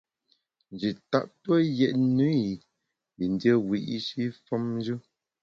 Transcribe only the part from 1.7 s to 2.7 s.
yètne i